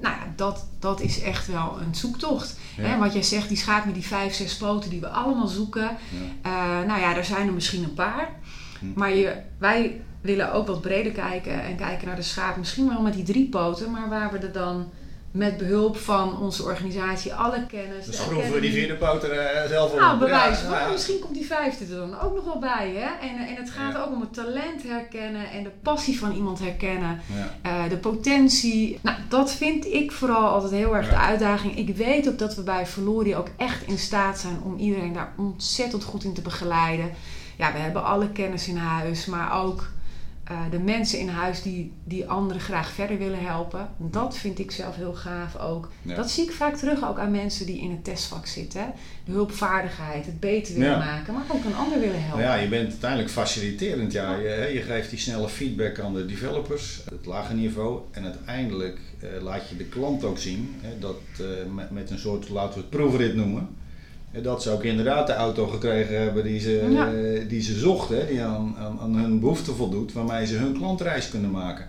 Nou 0.00 0.14
ja, 0.14 0.32
dat, 0.36 0.66
dat 0.78 1.00
is 1.00 1.20
echt 1.20 1.46
wel 1.46 1.78
een 1.80 1.94
zoektocht. 1.94 2.56
Hè? 2.76 2.98
Wat 2.98 3.12
jij 3.12 3.22
zegt, 3.22 3.48
die 3.48 3.56
schaap 3.56 3.84
met 3.84 3.94
die 3.94 4.06
vijf, 4.06 4.34
zes 4.34 4.56
poten 4.56 4.90
die 4.90 5.00
we 5.00 5.08
allemaal 5.08 5.46
zoeken. 5.46 5.96
Ja. 6.42 6.78
Uh, 6.80 6.86
nou 6.86 7.00
ja, 7.00 7.16
er 7.16 7.24
zijn 7.24 7.46
er 7.46 7.52
misschien 7.52 7.84
een 7.84 7.94
paar. 7.94 8.30
Hm. 8.78 8.86
Maar 8.94 9.14
je, 9.14 9.32
wij 9.58 10.00
willen 10.20 10.52
ook 10.52 10.66
wat 10.66 10.80
breder 10.80 11.12
kijken 11.12 11.62
en 11.62 11.76
kijken 11.76 12.06
naar 12.06 12.16
de 12.16 12.22
schaap. 12.22 12.56
Misschien 12.56 12.88
wel 12.88 13.02
met 13.02 13.14
die 13.14 13.22
drie 13.22 13.48
poten, 13.48 13.90
maar 13.90 14.08
waar 14.08 14.32
we 14.32 14.38
er 14.38 14.52
dan 14.52 14.90
met 15.30 15.56
behulp 15.56 15.96
van 15.96 16.38
onze 16.38 16.62
organisatie 16.62 17.34
alle 17.34 17.66
kennis. 17.66 18.06
Dus 18.06 18.16
schroeven 18.16 18.52
we 18.52 18.60
die 18.60 18.72
vierde 18.72 18.98
uh, 19.00 19.68
zelf 19.68 19.92
op. 19.92 19.98
Nou, 19.98 20.18
bewijs. 20.18 20.60
Ja, 20.62 20.88
Misschien 20.90 21.18
komt 21.18 21.34
die 21.34 21.46
vijfde 21.46 21.84
er 21.84 21.96
dan 21.96 22.20
ook 22.20 22.34
nog 22.34 22.44
wel 22.44 22.58
bij. 22.58 22.92
Hè? 22.94 23.26
En, 23.28 23.46
en 23.48 23.54
het 23.56 23.70
gaat 23.70 23.96
ook 23.96 24.12
om 24.12 24.20
het 24.20 24.34
talent 24.34 24.82
herkennen 24.82 25.50
en 25.50 25.62
de 25.62 25.72
passie 25.82 26.18
van 26.18 26.32
iemand 26.32 26.58
herkennen. 26.58 27.20
Uh, 27.66 27.88
de 27.88 27.96
potentie. 27.96 28.98
Nou, 29.02 29.16
dat 29.28 29.52
vind 29.52 29.86
ik 29.86 30.12
vooral 30.12 30.48
altijd 30.48 30.72
heel 30.72 30.96
erg 30.96 31.08
de 31.08 31.16
uitdaging. 31.16 31.76
Ik 31.76 31.96
weet 31.96 32.28
ook 32.28 32.38
dat 32.38 32.54
we 32.54 32.62
bij 32.62 32.86
Verlorie 32.86 33.36
ook 33.36 33.48
echt 33.56 33.86
in 33.86 33.98
staat 33.98 34.38
zijn 34.38 34.60
om 34.64 34.76
iedereen 34.76 35.12
daar 35.12 35.32
ontzettend 35.36 36.04
goed 36.04 36.24
in 36.24 36.34
te 36.34 36.42
begeleiden. 36.42 37.10
Ja, 37.56 37.72
we 37.72 37.78
hebben 37.78 38.04
alle 38.04 38.30
kennis 38.30 38.68
in 38.68 38.76
huis, 38.76 39.26
maar 39.26 39.62
ook 39.62 39.88
uh, 40.50 40.60
de 40.70 40.78
mensen 40.78 41.18
in 41.18 41.28
huis 41.28 41.62
die, 41.62 41.92
die 42.04 42.28
anderen 42.28 42.62
graag 42.62 42.90
verder 42.90 43.18
willen 43.18 43.44
helpen. 43.44 43.88
Dat 43.96 44.36
vind 44.36 44.58
ik 44.58 44.70
zelf 44.70 44.96
heel 44.96 45.14
gaaf 45.14 45.56
ook. 45.56 45.90
Dat 46.02 46.30
zie 46.30 46.44
ik 46.44 46.50
vaak 46.50 46.76
terug 46.76 47.08
ook 47.08 47.18
aan 47.18 47.30
mensen 47.30 47.66
die 47.66 47.80
in 47.80 47.90
het 47.90 48.04
testvak 48.04 48.46
zitten. 48.46 48.92
De 49.24 49.32
hulpvaardigheid, 49.32 50.26
het 50.26 50.40
beter 50.40 50.74
willen 50.74 50.98
maken, 50.98 51.34
maar 51.34 51.44
ook 51.52 51.64
een 51.64 51.74
ander 51.74 52.00
willen 52.00 52.22
helpen. 52.22 52.44
Ja, 52.44 52.54
je 52.54 52.68
bent 52.68 52.90
uiteindelijk 52.90 53.30
faciliterend. 53.30 54.12
Ja. 54.12 54.36
Je, 54.36 54.70
je, 54.72 54.82
geeft 54.82 55.10
die 55.10 55.18
snelle 55.18 55.48
feedback 55.48 55.98
aan 55.98 56.14
de 56.14 56.26
developers, 56.26 57.02
het 57.10 57.26
lage 57.26 57.54
niveau. 57.54 58.00
En 58.10 58.24
uiteindelijk 58.24 58.98
uh, 59.22 59.42
laat 59.42 59.68
je 59.68 59.76
de 59.76 59.84
klant 59.84 60.24
ook 60.24 60.38
zien 60.38 60.74
hè, 60.80 60.98
dat 60.98 61.20
uh, 61.40 61.46
met, 61.74 61.90
met 61.90 62.10
een 62.10 62.18
soort, 62.18 62.48
laten 62.48 62.74
we 62.74 62.80
het 62.80 62.90
proefrit 62.90 63.34
noemen 63.34 63.68
dat 64.32 64.62
ze 64.62 64.70
ook 64.70 64.84
inderdaad 64.84 65.26
de 65.26 65.34
auto 65.34 65.66
gekregen 65.66 66.22
hebben 66.22 66.44
die 66.44 66.60
ze, 66.60 66.80
eh, 66.80 67.48
die 67.48 67.62
ze 67.62 67.78
zochten, 67.78 68.26
die 68.26 68.42
aan, 68.42 68.74
aan, 68.78 68.98
aan, 69.00 69.14
hun 69.14 69.40
behoeften 69.40 69.74
voldoet, 69.74 70.12
waarmee 70.12 70.46
ze 70.46 70.56
hun 70.56 70.72
klantreis 70.72 71.28
kunnen 71.28 71.50
maken. 71.50 71.88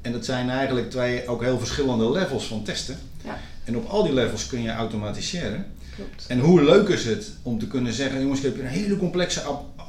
En 0.00 0.12
dat 0.12 0.24
zijn 0.24 0.50
eigenlijk 0.50 0.90
twee 0.90 1.28
ook 1.28 1.42
heel 1.42 1.58
verschillende 1.58 2.10
levels 2.10 2.46
van 2.46 2.62
testen. 2.62 2.98
Ja. 3.24 3.38
En 3.64 3.76
op 3.76 3.88
al 3.88 4.02
die 4.02 4.12
levels 4.12 4.46
kun 4.46 4.62
je 4.62 4.70
automatiseren. 4.70 5.66
Klopt. 5.94 6.24
En 6.28 6.38
hoe 6.38 6.62
leuk 6.62 6.88
is 6.88 7.04
het 7.04 7.32
om 7.42 7.58
te 7.58 7.66
kunnen 7.66 7.92
zeggen, 7.92 8.20
jongens, 8.20 8.40
ik 8.40 8.44
heb 8.44 8.58
een 8.58 8.66
hele 8.66 8.96
complexe 8.96 9.42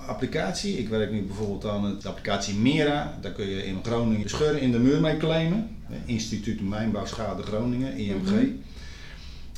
applicatie. 0.08 0.78
Ik 0.78 0.90
werk 0.90 1.12
nu 1.12 1.24
bijvoorbeeld 1.24 1.66
aan 1.66 1.98
de 2.02 2.08
applicatie 2.08 2.56
Mera. 2.56 3.18
Daar 3.22 3.32
kun 3.32 3.48
je 3.50 3.66
in 3.66 3.80
Groningen 3.84 4.30
scheuren 4.30 4.62
in 4.62 4.72
de 4.72 4.80
muur 4.80 5.02
mee 5.02 5.18
claimen. 5.18 5.70
Instituut 6.06 6.62
Mijnbouwschade 6.62 7.44
Groningen, 7.44 7.98
IMG. 7.98 8.32
Mhm. 8.32 8.46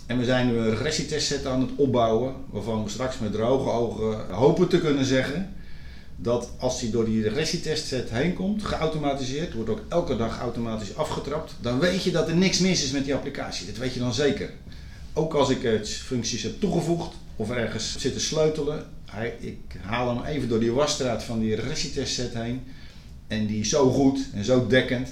En 0.10 0.18
we 0.18 0.26
zijn 0.26 0.48
een 0.48 0.70
regressietestset 0.70 1.46
aan 1.46 1.62
het 1.62 1.70
opbouwen, 1.76 2.34
waarvan 2.50 2.84
we 2.84 2.90
straks 2.90 3.20
met 3.20 3.32
droge 3.32 3.70
ogen 3.70 4.34
hopen 4.34 4.68
te 4.68 4.80
kunnen 4.80 5.06
zeggen 5.06 5.54
dat 6.16 6.50
als 6.58 6.82
hij 6.82 6.92
door 6.92 7.06
die 7.06 7.24
regressietestset 7.24 8.10
heen 8.10 8.34
komt, 8.34 8.64
geautomatiseerd, 8.64 9.54
wordt 9.54 9.70
ook 9.70 9.82
elke 9.90 10.18
dag 10.18 10.40
automatisch 10.40 10.96
afgetrapt, 10.96 11.56
dan 11.62 11.80
weet 11.80 12.04
je 12.04 12.12
dat 12.12 12.28
er 12.28 12.36
niks 12.36 12.60
mis 12.60 12.84
is 12.84 12.92
met 12.92 13.06
die 13.06 13.14
applicatie. 13.16 13.66
Dat 13.66 13.78
weet 13.78 13.94
je 13.94 14.00
dan 14.00 14.14
zeker. 14.14 14.50
Ook 15.14 15.34
als 15.34 15.50
ik 15.50 15.86
functies 15.86 16.44
heb 16.44 16.60
toegevoegd 16.60 17.14
of 17.36 17.52
ergens 17.52 18.00
zit 18.00 18.14
te 18.14 18.20
sleutelen, 18.20 18.86
ik 19.40 19.76
haal 19.82 20.16
hem 20.16 20.26
even 20.26 20.50
door 20.50 20.60
die 20.60 20.72
wasstraat 20.72 21.24
van 21.24 21.40
die 21.40 21.56
regressietestset 21.56 22.34
heen 22.34 22.62
en 23.28 23.46
die 23.46 23.60
is 23.60 23.70
zo 23.70 23.90
goed 23.92 24.20
en 24.34 24.44
zo 24.44 24.68
dekkend 24.68 25.10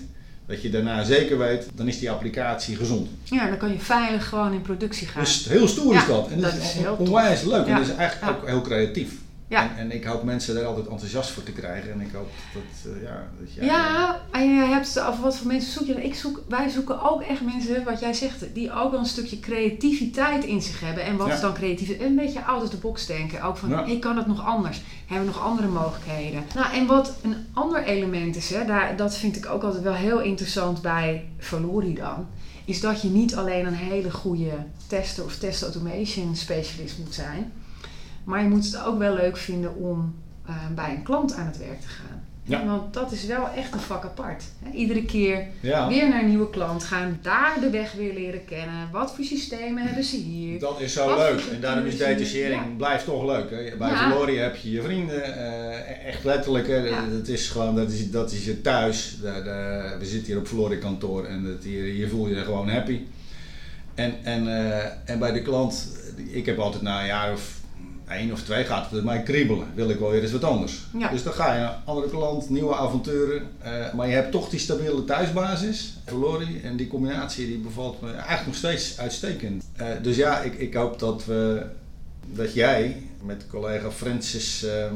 dat 0.47 0.61
je 0.61 0.69
daarna 0.69 1.03
zeker 1.03 1.37
weet, 1.37 1.67
dan 1.75 1.87
is 1.87 1.99
die 1.99 2.11
applicatie 2.11 2.75
gezond. 2.75 3.09
Ja, 3.23 3.47
dan 3.47 3.57
kan 3.57 3.71
je 3.71 3.79
veilig 3.79 4.29
gewoon 4.29 4.53
in 4.53 4.61
productie 4.61 5.07
gaan. 5.07 5.23
Dus 5.23 5.45
heel 5.49 5.67
stoer 5.67 5.95
is 5.95 6.05
dat. 6.07 6.31
En 6.31 6.41
dat, 6.41 6.53
is, 6.53 6.75
onwijs 6.97 7.43
leuk. 7.43 7.65
En 7.65 7.75
dat 7.75 7.87
is 7.87 7.95
eigenlijk 7.95 8.37
ook 8.37 8.47
heel 8.47 8.61
creatief. 8.61 9.11
Ja. 9.49 9.69
En, 9.69 9.77
en 9.77 9.91
ik 9.91 10.03
hoop 10.03 10.23
mensen 10.23 10.55
daar 10.55 10.65
altijd 10.65 10.87
enthousiast 10.87 11.29
voor 11.29 11.43
te 11.43 11.51
krijgen. 11.51 11.91
En 11.91 12.01
ik 12.01 12.11
hoop 12.13 12.29
dat, 12.53 12.93
uh, 12.93 13.01
ja, 13.01 13.27
dat 13.39 13.53
jij... 13.53 13.65
Ja, 13.65 14.21
en 14.31 14.55
je 14.55 14.61
hebt 14.65 14.87
het 14.93 14.99
over 15.03 15.21
wat 15.21 15.37
voor 15.37 15.47
mensen 15.47 15.71
zoek 15.71 15.87
je. 15.87 16.03
Ik 16.03 16.15
zoek, 16.15 16.41
wij 16.47 16.69
zoeken 16.69 17.01
ook 17.01 17.21
echt 17.21 17.41
mensen, 17.41 17.83
wat 17.83 17.99
jij 17.99 18.13
zegt, 18.13 18.45
die 18.53 18.73
ook 18.73 18.91
wel 18.91 18.99
een 18.99 19.05
stukje 19.05 19.39
creativiteit 19.39 20.43
in 20.43 20.61
zich 20.61 20.79
hebben. 20.79 21.03
En 21.03 21.17
wat 21.17 21.27
Ja. 21.27 21.33
is 21.33 21.39
dan 21.39 21.53
creatief? 21.53 21.99
Een 21.99 22.15
beetje 22.15 22.43
out 22.43 22.63
of 22.63 22.69
the 22.69 22.77
box 22.77 23.05
denken. 23.05 23.41
Ook 23.41 23.57
van, 23.57 23.69
Ja. 23.69 23.85
ik 23.85 23.99
kan 23.99 24.17
het 24.17 24.27
nog 24.27 24.45
anders. 24.45 24.81
Hebben 25.05 25.27
we 25.27 25.33
nog 25.33 25.43
andere 25.43 25.67
mogelijkheden? 25.67 26.43
Nou, 26.55 26.73
en 26.75 26.85
wat 26.85 27.13
een 27.23 27.35
ander 27.53 27.83
element 27.83 28.35
is, 28.35 28.49
hè, 28.49 28.65
daar, 28.65 28.95
dat 28.95 29.17
vind 29.17 29.35
ik 29.35 29.49
ook 29.49 29.63
altijd 29.63 29.83
wel 29.83 29.93
heel 29.93 30.19
interessant 30.21 30.81
bij 30.81 31.25
Valori 31.37 31.93
dan. 31.93 32.27
Is 32.65 32.79
dat 32.81 33.01
je 33.01 33.07
niet 33.07 33.35
alleen 33.35 33.65
een 33.65 33.73
hele 33.73 34.11
goede 34.11 34.51
tester 34.87 35.23
of 35.23 35.35
test 35.35 35.61
automation 35.61 36.35
specialist 36.35 36.97
moet 36.97 37.13
zijn. 37.13 37.51
Maar 38.27 38.43
je 38.43 38.49
moet 38.49 38.65
het 38.65 38.83
ook 38.83 38.97
wel 38.97 39.13
leuk 39.13 39.37
vinden 39.37 39.75
om 39.75 40.15
eh, 40.45 40.55
bij 40.75 40.89
een 40.95 41.03
klant 41.03 41.33
aan 41.33 41.45
het 41.45 41.57
werk 41.57 41.81
te 41.81 41.87
gaan. 41.87 42.21
Ja. 42.43 42.65
Want 42.65 42.93
dat 42.93 43.11
is 43.11 43.25
wel 43.25 43.49
echt 43.55 43.73
een 43.73 43.79
vak 43.79 44.03
apart. 44.03 44.43
Iedere 44.73 45.05
keer 45.05 45.47
Ja, 45.59 45.87
weer 45.87 46.09
naar 46.09 46.21
een 46.21 46.27
nieuwe 46.29 46.49
klant 46.49 46.83
gaan, 46.83 47.19
daar 47.21 47.57
de 47.61 47.69
weg 47.69 47.93
weer 47.93 48.13
leren 48.13 48.45
kennen. 48.45 48.89
Wat 48.91 49.15
voor 49.15 49.23
systemen 49.23 49.83
hebben 49.83 50.03
ze 50.03 50.15
hier? 50.17 50.59
dat 50.59 50.79
is 50.79 50.93
zo 50.93 51.07
Wat 51.07 51.17
leuk. 51.17 51.41
En 51.53 51.61
daarom 51.61 51.85
is 51.85 51.97
detachering 51.97 52.61
Ja. 52.61 52.75
blijft 52.77 53.05
toch 53.05 53.25
leuk. 53.25 53.49
Hè? 53.49 53.77
Bij 53.77 53.89
Ja. 53.89 54.09
Valori 54.09 54.37
heb 54.37 54.55
je 54.55 54.71
je 54.71 54.81
vrienden. 54.81 55.23
eh, 55.35 56.07
echt 56.07 56.23
letterlijk. 56.23 56.67
Hè? 56.67 56.89
Dat 57.17 57.27
is 57.27 57.49
gewoon, 57.49 57.75
dat 57.75 57.91
is, 57.91 58.11
dat 58.11 58.31
is 58.31 58.45
je 58.45 58.61
thuis. 58.61 59.17
Daar, 59.21 59.43
daar- 59.43 59.99
we 59.99 60.05
zitten 60.05 60.27
hier 60.27 60.37
op 60.41 60.47
Valori 60.47 60.77
kantoor 60.77 61.25
en 61.25 61.43
dat 61.43 61.63
hier, 61.63 61.83
hier 61.83 62.09
voel 62.09 62.27
je 62.27 62.35
je 62.35 62.43
gewoon 62.43 62.69
happy. 62.69 62.99
En, 63.95 64.13
en, 64.23 64.47
eh, 64.47 64.85
en 65.05 65.19
bij 65.19 65.31
de 65.31 65.41
klant, 65.41 65.87
ik 66.31 66.45
heb 66.45 66.59
altijd 66.59 66.83
na 66.83 66.99
een 66.99 67.05
jaar 67.07 67.31
of 67.33 67.56
één 68.07 68.31
of 68.31 68.41
twee 68.41 68.63
gaat 68.63 68.91
het 68.91 69.03
mij 69.03 69.23
kriebelen. 69.23 69.67
Wil 69.75 69.89
ik 69.89 69.99
wel 69.99 70.09
weer 70.09 70.21
eens 70.21 70.31
wat 70.31 70.43
anders. 70.43 70.85
Ja. 70.97 71.09
Dus 71.09 71.23
dan 71.23 71.33
ga 71.33 71.53
je 71.53 71.59
naar 71.59 71.73
een 71.73 71.79
andere 71.85 72.09
klant, 72.09 72.49
nieuwe 72.49 72.75
avonturen. 72.75 73.41
eh, 73.61 73.93
maar 73.93 74.07
je 74.07 74.13
hebt 74.13 74.31
toch 74.31 74.49
die 74.49 74.59
stabiele 74.59 75.03
thuisbasis, 75.05 75.97
Valori. 76.05 76.61
En 76.63 76.75
die 76.77 76.87
combinatie 76.87 77.45
die 77.47 77.57
bevalt 77.57 78.01
me 78.01 78.11
eigenlijk 78.11 78.45
nog 78.45 78.55
steeds 78.55 78.99
uitstekend. 78.99 79.65
Eh, 79.75 79.87
dus 80.01 80.15
ja, 80.15 80.41
ik, 80.41 80.53
ik 80.53 80.73
hoop 80.73 80.99
dat, 80.99 81.25
we, 81.25 81.65
dat 82.25 82.53
jij 82.53 83.01
met 83.23 83.45
collega 83.49 83.91
Francis 83.91 84.63
ehm, 84.63 84.95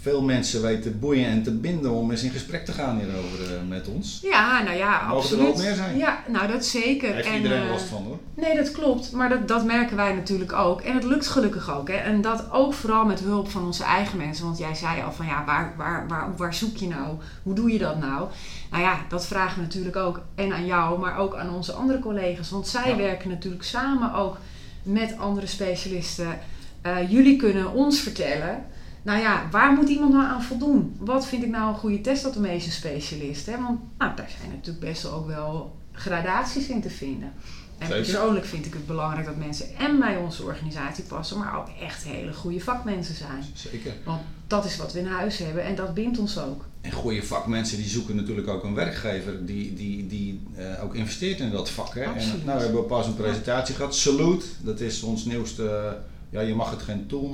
veel 0.00 0.22
mensen 0.22 0.62
weet 0.62 0.82
te 0.82 0.90
boeien 0.90 1.26
en 1.26 1.42
te 1.42 1.50
binden 1.50 1.90
om 1.90 2.10
eens 2.10 2.22
in 2.22 2.30
gesprek 2.30 2.64
te 2.64 2.72
gaan 2.72 2.98
hierover 2.98 3.54
eh, 3.54 3.68
met 3.68 3.88
ons. 3.88 4.18
Ja, 4.22 4.62
nou 4.62 4.76
ja, 4.76 4.90
Mogen 4.90 5.08
er 5.08 5.16
absoluut. 5.16 5.54
wel 5.54 5.64
meer 5.64 5.74
zijn? 5.74 5.96
Ja, 5.98 6.22
nou 6.28 6.48
dat 6.52 6.64
zeker. 6.64 7.06
Daar 7.08 7.16
heeft 7.16 7.28
En, 7.28 7.34
iedereen 7.36 7.62
eh, 7.62 7.70
last 7.70 7.84
van 7.84 8.02
hoor. 8.04 8.18
Nee, 8.34 8.56
dat 8.56 8.70
klopt. 8.70 9.12
Maar 9.12 9.28
dat, 9.28 9.48
dat 9.48 9.64
merken 9.64 9.96
wij 9.96 10.12
natuurlijk 10.14 10.52
ook. 10.52 10.80
En 10.80 10.94
het 10.94 11.04
lukt 11.04 11.26
gelukkig 11.26 11.70
ook. 11.76 11.88
Hè. 11.88 11.94
En 11.94 12.20
dat 12.20 12.44
ook 12.52 12.74
vooral 12.74 13.04
met 13.04 13.20
hulp 13.20 13.50
van 13.50 13.64
onze 13.64 13.84
eigen 13.84 14.18
mensen. 14.18 14.44
Want 14.44 14.58
jij 14.58 14.74
zei 14.74 15.02
al 15.02 15.12
van 15.12 15.26
ja, 15.26 15.44
waar, 15.46 15.74
waar, 15.76 16.08
waar, 16.08 16.36
waar 16.36 16.54
zoek 16.54 16.76
je 16.76 16.86
nou? 16.88 17.16
Hoe 17.42 17.54
doe 17.54 17.72
je 17.72 17.78
dat 17.78 17.98
nou? 18.00 18.28
Nou 18.70 18.82
ja, 18.82 18.98
dat 19.08 19.26
vragen 19.26 19.56
we 19.56 19.62
natuurlijk 19.62 19.96
ook. 19.96 20.20
En 20.34 20.52
aan 20.52 20.66
jou, 20.66 21.00
maar 21.00 21.18
ook 21.18 21.36
aan 21.36 21.54
onze 21.54 21.72
andere 21.72 21.98
collega's. 21.98 22.50
Want 22.50 22.68
zij 22.68 22.88
Ja. 22.90 22.96
werken 22.96 23.28
natuurlijk 23.28 23.64
samen 23.64 24.14
ook 24.14 24.36
met 24.82 25.14
andere 25.18 25.46
specialisten. 25.46 26.38
Eh, 26.82 27.10
jullie 27.10 27.36
kunnen 27.36 27.72
ons 27.72 28.00
vertellen. 28.00 28.64
Nou 29.02 29.18
ja, 29.20 29.48
waar 29.50 29.72
moet 29.72 29.88
iemand 29.88 30.12
nou 30.12 30.24
aan 30.24 30.42
voldoen? 30.42 30.96
Wat 30.98 31.26
vind 31.26 31.42
ik 31.42 31.50
nou 31.50 31.68
een 31.68 31.78
goede 31.78 32.00
test 32.00 32.24
automation 32.24 32.70
specialist? 32.70 33.46
Hè? 33.46 33.52
Want 33.52 33.80
nou, 33.98 34.16
daar 34.16 34.30
zijn 34.38 34.50
natuurlijk 34.50 34.84
best 34.84 35.02
wel 35.02 35.12
ook 35.12 35.26
wel 35.26 35.76
gradaties 35.92 36.68
in 36.68 36.80
te 36.80 36.90
vinden. 36.90 37.32
En 37.78 37.86
Zeker. 37.86 38.02
persoonlijk 38.02 38.44
vind 38.44 38.66
ik 38.66 38.72
het 38.72 38.86
belangrijk 38.86 39.26
dat 39.26 39.36
mensen 39.36 39.76
en 39.78 39.98
bij 39.98 40.16
onze 40.16 40.42
organisatie 40.42 41.04
passen, 41.04 41.38
maar 41.38 41.58
ook 41.58 41.68
echt 41.80 42.04
hele 42.04 42.32
goede 42.32 42.60
vakmensen 42.60 43.14
zijn. 43.14 43.44
Zeker. 43.52 43.92
Want 44.04 44.20
dat 44.46 44.64
is 44.64 44.76
wat 44.76 44.92
we 44.92 44.98
in 44.98 45.06
huis 45.06 45.38
hebben 45.38 45.64
en 45.64 45.74
dat 45.74 45.94
bindt 45.94 46.18
ons 46.18 46.38
ook. 46.38 46.64
En 46.80 46.92
goede 46.92 47.22
vakmensen 47.22 47.76
die 47.76 47.88
zoeken 47.88 48.16
natuurlijk 48.16 48.48
ook 48.48 48.64
een 48.64 48.74
werkgever 48.74 49.46
die, 49.46 49.74
die, 49.74 50.06
die 50.06 50.40
eh, 50.56 50.84
ook 50.84 50.94
investeert 50.94 51.40
in 51.40 51.50
dat 51.50 51.70
vak. 51.70 51.94
Hè? 51.94 52.02
En, 52.02 52.14
Absoluut. 52.14 52.44
nou, 52.44 52.58
we 52.58 52.64
hebben 52.64 52.86
pas 52.86 53.06
een 53.06 53.16
presentatie 53.16 53.74
gehad. 53.74 53.96
Salute, 53.96 54.46
dat 54.60 54.80
is 54.80 55.02
ons 55.02 55.24
nieuwste. 55.24 55.96
Ja, 56.30 56.40
je 56.40 56.54
mag 56.54 56.70
het 56.70 56.82
geen 56.82 57.06
tool 57.06 57.28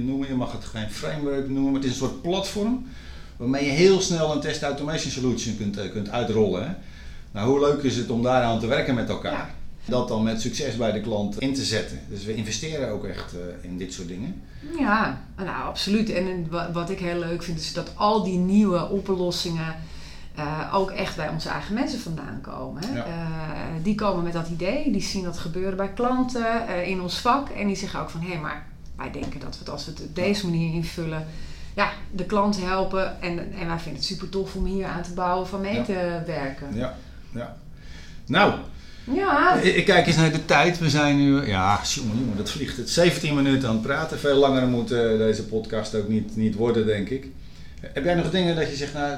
noemen, 0.00 0.28
je 0.28 0.34
mag 0.34 0.52
het 0.52 0.64
geen 0.64 0.90
framework 0.90 1.48
noemen, 1.48 1.72
maar 1.72 1.80
het 1.80 1.84
is 1.84 1.90
een 1.90 1.96
soort 2.08 2.22
platform 2.22 2.86
waarmee 3.36 3.64
je 3.64 3.70
heel 3.70 4.00
snel 4.00 4.32
een 4.34 4.40
test 4.40 4.62
automation 4.62 5.10
solution 5.10 5.56
kunt, 5.56 5.76
eh, 5.76 5.90
kunt 5.90 6.08
uitrollen. 6.10 6.66
Hè? 6.68 6.74
Nou, 7.32 7.48
hoe 7.50 7.60
leuk 7.60 7.82
is 7.82 7.96
het 7.96 8.10
om 8.10 8.22
daaraan 8.22 8.60
te 8.60 8.66
werken 8.66 8.94
met 8.94 9.08
elkaar? 9.08 9.32
Ja. 9.32 9.50
Dat 9.84 10.08
dan 10.08 10.22
met 10.22 10.40
succes 10.40 10.76
bij 10.76 10.92
de 10.92 11.00
klant 11.00 11.40
in 11.40 11.54
te 11.54 11.64
zetten. 11.64 11.98
Dus 12.08 12.24
we 12.24 12.34
investeren 12.34 12.88
ook 12.90 13.04
echt 13.04 13.32
eh, 13.32 13.70
in 13.70 13.78
dit 13.78 13.92
soort 13.92 14.08
dingen. 14.08 14.42
Ja, 14.78 15.22
nou 15.36 15.48
absoluut. 15.66 16.10
En 16.10 16.46
wa- 16.50 16.72
wat 16.72 16.90
ik 16.90 16.98
heel 16.98 17.18
leuk 17.18 17.42
vind 17.42 17.58
is 17.60 17.72
dat 17.72 17.90
al 17.94 18.24
die 18.24 18.38
nieuwe 18.38 18.88
oplossingen 18.88 19.74
eh, 20.38 20.74
ook 20.74 20.90
echt 20.90 21.16
bij 21.16 21.28
onze 21.28 21.48
eigen 21.48 21.74
mensen 21.74 22.00
vandaan 22.00 22.40
komen. 22.40 22.82
Ja. 22.94 23.04
Eh, 23.04 23.12
die 23.82 23.94
komen 23.94 24.24
met 24.24 24.32
dat 24.32 24.48
idee, 24.48 24.92
die 24.92 25.02
zien 25.02 25.24
dat 25.24 25.38
gebeuren 25.38 25.76
bij 25.76 25.92
klanten 25.92 26.68
eh, 26.68 26.88
in 26.88 27.00
ons 27.00 27.18
vak 27.18 27.48
en 27.48 27.66
die 27.66 27.76
zeggen 27.76 28.00
ook 28.00 28.10
van 28.10 28.20
hé, 28.20 28.38
maar 28.40 28.66
wij 28.96 29.10
denken 29.10 29.40
dat 29.40 29.52
we 29.52 29.58
het 29.58 29.70
als 29.70 29.84
we 29.84 29.90
het 29.90 30.00
op 30.00 30.14
deze 30.14 30.46
manier 30.46 30.74
invullen, 30.74 31.26
ja, 31.74 31.90
de 32.10 32.24
klant 32.24 32.60
helpen 32.60 33.22
en, 33.22 33.38
en 33.38 33.66
wij 33.66 33.78
vinden 33.78 33.94
het 34.00 34.04
super 34.04 34.28
tof 34.28 34.54
om 34.54 34.64
hier 34.64 34.86
aan 34.86 35.02
te 35.02 35.12
bouwen 35.12 35.48
van 35.48 35.60
mee 35.60 35.74
Ja. 35.74 35.82
te 35.84 36.22
werken. 36.26 36.66
Ja, 36.74 36.94
ja. 37.34 37.56
Nou, 38.26 38.52
Ja, 39.04 39.54
Ik 39.54 39.84
kijk 39.84 40.06
eens 40.06 40.16
naar 40.16 40.32
de 40.32 40.44
tijd. 40.44 40.78
We 40.78 40.90
zijn 40.90 41.16
nu, 41.16 41.46
ja, 41.46 41.80
jongen, 41.84 42.18
jongen, 42.18 42.36
dat 42.36 42.50
vliegt 42.50 42.76
het. 42.76 42.90
17 42.90 43.34
minuten 43.34 43.68
aan 43.68 43.74
het 43.74 43.82
praten. 43.84 44.18
Veel 44.18 44.36
langer 44.36 44.66
moet 44.66 44.88
deze 44.88 45.44
podcast 45.44 45.94
ook 45.94 46.08
niet, 46.08 46.36
niet 46.36 46.54
worden, 46.54 46.86
denk 46.86 47.08
ik. 47.08 47.26
Heb 47.80 48.04
jij 48.04 48.14
nog 48.14 48.30
dingen 48.30 48.56
dat 48.56 48.70
je 48.70 48.76
zegt, 48.76 48.94
nou, 48.94 49.12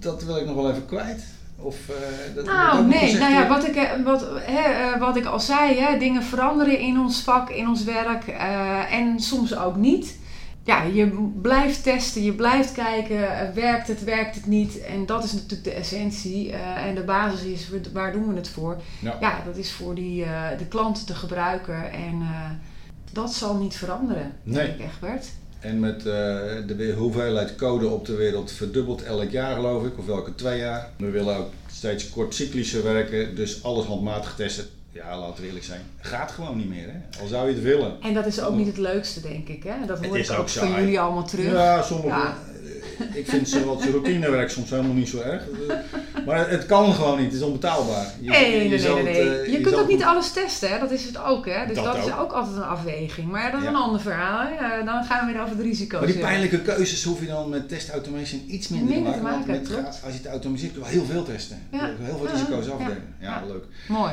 dat 0.00 0.24
wil 0.24 0.36
ik 0.36 0.46
nog 0.46 0.54
wel 0.54 0.70
even 0.70 0.86
kwijt? 0.86 1.24
Of, 1.60 1.88
eh, 1.88 2.34
dat 2.34 2.44
Nou, 2.44 2.86
nee. 2.86 3.16
Nou 3.16 3.32
ja, 3.32 3.48
wat 3.48 3.66
ik, 3.66 3.76
eh, 3.76 4.04
wat, 4.04 4.26
hè, 4.40 4.60
eh, 4.60 5.00
wat 5.00 5.16
ik 5.16 5.24
al 5.24 5.40
zei, 5.40 5.78
hè, 5.78 5.98
dingen 5.98 6.22
veranderen 6.22 6.78
in 6.78 6.98
ons 6.98 7.22
vak, 7.22 7.50
in 7.50 7.68
ons 7.68 7.84
werk 7.84 8.26
en 8.90 9.20
soms 9.20 9.56
ook 9.56 9.76
niet. 9.76 10.16
Ja, 10.62 10.82
je 10.82 11.30
blijft 11.42 11.82
testen, 11.82 12.22
je 12.22 12.32
blijft 12.32 12.72
kijken, 12.72 13.54
werkt 13.54 13.88
het, 13.88 14.04
werkt 14.04 14.34
het 14.34 14.46
niet. 14.46 14.80
En 14.80 15.06
dat 15.06 15.24
is 15.24 15.32
natuurlijk 15.32 15.64
de 15.64 15.72
essentie 15.72 16.52
en 16.86 16.94
de 16.94 17.02
basis 17.02 17.42
is, 17.42 17.70
waar 17.92 18.12
doen 18.12 18.28
we 18.28 18.34
het 18.34 18.48
voor? 18.48 18.76
Ja. 19.00 19.16
Ja, 19.20 19.42
dat 19.44 19.56
is 19.56 19.72
voor 19.72 19.94
die, 19.94 20.24
de 20.58 20.66
klant, 20.66 21.06
de 21.06 21.14
gebruiker 21.14 21.84
en 21.84 22.22
dat 23.12 23.32
zal 23.32 23.56
niet 23.56 23.76
veranderen, 23.76 24.32
Nee. 24.42 24.66
denk 24.66 24.78
ik 24.78 24.84
Egbert. 24.84 25.26
En 25.60 25.80
met 25.80 25.98
eh, 25.98 26.04
de 26.66 26.94
hoeveelheid 26.96 27.56
code 27.56 27.88
op 27.88 28.06
de 28.06 28.14
wereld 28.14 28.52
verdubbelt 28.52 29.02
elk 29.02 29.30
jaar, 29.30 29.54
geloof 29.54 29.84
ik, 29.84 29.98
of 29.98 30.08
elke 30.08 30.34
twee 30.34 30.58
jaar. 30.58 30.90
We 30.96 31.10
willen 31.10 31.36
ook 31.36 31.50
steeds 31.72 32.10
kortcyclischer 32.10 32.82
werken, 32.82 33.34
dus 33.34 33.62
alles 33.64 33.86
handmatig 33.86 34.34
testen. 34.36 34.64
Ja, 34.92 35.18
laten 35.18 35.40
we 35.40 35.46
eerlijk 35.46 35.64
zijn, 35.64 35.80
gaat 36.00 36.30
gewoon 36.30 36.56
niet 36.56 36.68
meer. 36.68 36.86
Hè? 36.86 37.20
Al 37.20 37.26
zou 37.26 37.48
je 37.48 37.54
het 37.54 37.62
willen. 37.62 37.96
En 38.02 38.14
dat 38.14 38.26
is 38.26 38.40
ook 38.40 38.54
niet 38.54 38.66
het 38.66 38.78
leukste, 38.78 39.20
denk 39.20 39.48
ik. 39.48 39.62
Hè? 39.62 39.86
Dat 39.86 40.06
hoor 40.06 40.18
ik 40.18 40.30
ook 40.30 40.38
ook 40.38 40.48
van 40.48 40.70
jullie 40.70 41.00
allemaal 41.00 41.26
terug. 41.26 41.52
Ja, 41.52 41.82
sommige. 41.82 42.08
Ja. 42.08 42.36
Ik 43.14 43.28
vind 43.28 43.48
ze 43.48 43.64
wat 43.64 43.84
routinewerk 43.84 44.50
soms 44.50 44.70
helemaal 44.70 44.94
niet 44.94 45.08
zo 45.08 45.20
erg. 45.20 45.42
Maar 46.26 46.50
het 46.50 46.66
kan 46.66 46.92
gewoon 46.94 47.16
niet, 47.16 47.26
het 47.26 47.34
is 47.34 47.42
onbetaalbaar. 47.42 48.06
Je- 48.20 48.30
Nee, 48.30 48.40
nee, 48.50 48.68
je 48.68 48.78
nee, 48.78 48.94
nee. 48.94 49.02
nee. 49.02 49.40
eh, 49.40 49.52
je 49.52 49.60
kunt 49.60 49.74
ook 49.78 49.88
niet 49.88 50.02
alles 50.02 50.32
testen, 50.32 50.70
hè? 50.70 50.78
dat 50.78 50.90
is 50.90 51.04
het 51.04 51.22
ook. 51.24 51.46
Hè? 51.46 51.66
Dus 51.66 51.76
Dat 51.76 51.84
dat, 51.84 51.96
is 52.06 52.12
ook. 52.12 52.32
altijd 52.32 52.56
een 52.56 52.62
afweging. 52.62 53.30
Maar 53.30 53.50
dat 53.50 53.60
is 53.60 53.66
Ja. 53.66 53.72
een 53.72 53.76
ander 53.80 54.00
verhaal. 54.00 54.46
Hè? 54.46 54.84
Dan 54.84 55.04
gaan 55.04 55.26
we 55.26 55.32
weer 55.32 55.42
over 55.42 55.56
de 55.56 55.62
risico's. 55.62 56.00
Maar 56.00 56.08
die 56.12 56.18
pijnlijke 56.20 56.60
keuzes 56.60 57.04
hoef 57.04 57.20
je 57.20 57.26
dan 57.26 57.48
met 57.48 57.68
test 57.68 57.90
automation 57.90 58.42
iets 58.46 58.68
minder, 58.68 58.94
Minder 58.94 59.12
te 59.12 59.18
te 59.18 59.24
maken. 59.24 59.46
met, 59.50 59.68
klopt. 59.68 59.84
als 60.04 60.12
je 60.12 60.18
het 60.18 60.26
automatiseert 60.26 60.72
kun 60.72 60.82
je 60.82 60.88
wel 60.88 60.98
heel 60.98 61.06
veel 61.14 61.24
testen. 61.24 61.62
Ja. 61.72 61.90
Heel 62.00 62.18
veel 62.18 62.28
risico's. 62.32 62.66
Ja, 62.66 62.74
Ja. 63.20 63.42
leuk. 63.46 63.64
Mooi. 63.88 64.12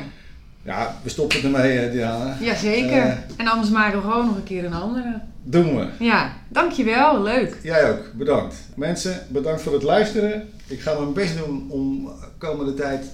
Ja, 0.66 0.98
we 1.04 1.10
stoppen 1.10 1.44
ermee, 1.44 1.80
eh, 1.80 1.92
Diana. 1.92 2.38
Jazeker. 2.40 3.02
Eh. 3.02 3.18
en 3.38 3.48
anders 3.48 3.70
maken 3.70 4.02
we 4.02 4.08
gewoon 4.08 4.26
nog 4.26 4.36
een 4.36 4.44
keer 4.44 4.66
een 4.66 4.74
andere. 4.74 5.22
Doen 5.44 5.76
we. 5.76 5.88
Ja, 6.00 6.34
dankjewel. 6.48 7.22
Leuk. 7.22 7.58
Jij 7.64 7.92
ook, 7.92 8.14
bedankt. 8.14 8.56
Mensen, 8.76 9.28
bedankt 9.30 9.62
voor 9.62 9.74
het 9.74 9.84
luisteren. 9.84 10.50
Ik 10.68 10.80
ga 10.80 11.00
mijn 11.00 11.14
best 11.14 11.38
doen 11.38 11.68
om 11.70 12.12
komende 12.38 12.74
tijd 12.74 13.06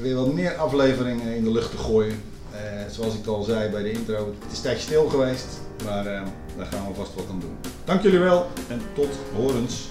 weer 0.00 0.14
wat 0.14 0.32
meer 0.32 0.54
afleveringen 0.54 1.36
in 1.36 1.44
de 1.44 1.52
lucht 1.52 1.70
te 1.70 1.78
gooien. 1.78 2.22
Eh, 2.52 2.60
zoals 2.90 3.14
ik 3.14 3.26
al 3.26 3.42
zei 3.42 3.70
bij 3.70 3.82
de 3.82 3.92
intro, 3.92 4.34
het 4.42 4.52
is 4.52 4.60
tijdje 4.60 4.82
stil 4.82 5.08
geweest, 5.08 5.46
maar 5.84 6.04
daar 6.04 6.66
gaan 6.70 6.88
we 6.88 6.94
vast 6.94 7.14
wat 7.14 7.24
aan 7.30 7.40
doen. 7.40 7.56
Dank 7.84 8.02
jullie 8.02 8.18
wel 8.18 8.46
en 8.68 8.80
tot 8.94 9.10
horens. 9.34 9.90